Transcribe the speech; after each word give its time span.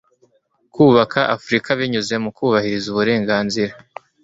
kubaka 0.73 1.19
Afurika 1.35 1.67
binyuze 1.79 2.15
mu 2.23 2.29
kubahiriza 2.37 2.87
uburenganzira. 2.89 3.73